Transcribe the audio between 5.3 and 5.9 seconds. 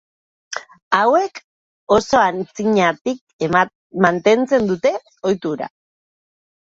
ohitura hau.